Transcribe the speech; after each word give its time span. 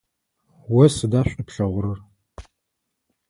О 0.81 0.83
сыда 0.95 1.21
шӏу 1.29 1.43
плъэгъурэр? 1.47 1.99